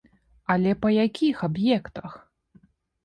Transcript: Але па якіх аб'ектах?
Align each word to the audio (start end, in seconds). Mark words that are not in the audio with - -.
Але 0.53 0.71
па 0.85 0.89
якіх 0.95 1.43
аб'ектах? 1.49 2.11